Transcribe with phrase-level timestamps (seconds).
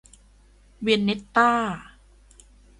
[0.81, 1.51] เวียนเน็ตต้า